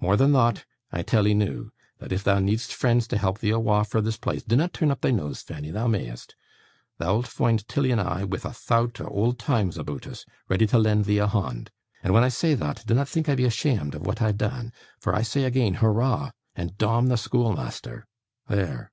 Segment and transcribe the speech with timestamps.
[0.00, 3.52] More than thot, I tell 'ee noo, that if thou need'st friends to help thee
[3.54, 6.36] awa' from this place dinnot turn up thy nose, Fanny, thou may'st
[6.98, 10.78] thou'lt foind Tilly and I wi' a thout o' old times aboot us, ready to
[10.78, 11.70] lend thee a hond.
[12.02, 15.14] And when I say thot, dinnot think I be asheamed of waa't I've deane, for
[15.16, 16.32] I say again, Hurrah!
[16.54, 18.02] and dom the schoolmeasther.
[18.48, 18.92] There!